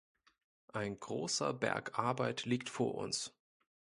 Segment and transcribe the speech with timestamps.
[0.73, 3.37] Ein großer Berg Arbeit liegt vor uns.